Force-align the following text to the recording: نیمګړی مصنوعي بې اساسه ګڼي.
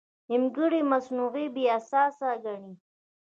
نیمګړی 0.29 0.81
مصنوعي 0.91 1.45
بې 1.55 1.63
اساسه 1.79 2.29
ګڼي. 2.43 2.71